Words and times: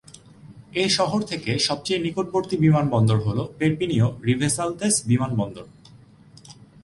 এই 0.73 0.89
শহর 0.89 1.19
থেকে 1.21 1.51
সবচেয়ে 1.59 1.99
নিকটবর্তী 1.99 2.55
বিমানবন্দর 2.57 3.17
হল 3.19 3.39
পের্পিনিয়ঁ-রিভেসালতেস 3.57 4.95
বিমানবন্দর। 5.07 5.65